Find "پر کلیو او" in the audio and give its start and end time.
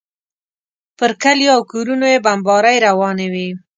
0.97-1.61